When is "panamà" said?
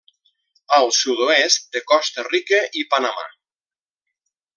2.95-3.27